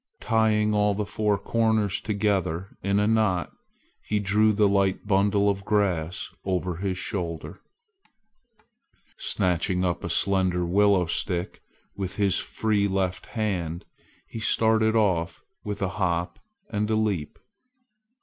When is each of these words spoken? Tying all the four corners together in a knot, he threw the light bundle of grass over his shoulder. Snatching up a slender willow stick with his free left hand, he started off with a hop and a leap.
Tying 0.19 0.73
all 0.73 0.95
the 0.95 1.05
four 1.05 1.37
corners 1.37 2.01
together 2.01 2.75
in 2.81 2.99
a 2.99 3.05
knot, 3.05 3.51
he 4.03 4.19
threw 4.19 4.51
the 4.51 4.67
light 4.67 5.05
bundle 5.05 5.47
of 5.47 5.63
grass 5.63 6.27
over 6.43 6.77
his 6.77 6.97
shoulder. 6.97 7.61
Snatching 9.19 9.85
up 9.85 10.03
a 10.03 10.09
slender 10.09 10.65
willow 10.65 11.05
stick 11.05 11.61
with 11.95 12.15
his 12.15 12.39
free 12.39 12.87
left 12.87 13.27
hand, 13.27 13.85
he 14.25 14.39
started 14.39 14.95
off 14.95 15.43
with 15.63 15.83
a 15.83 15.89
hop 15.89 16.39
and 16.71 16.89
a 16.89 16.95
leap. 16.95 17.37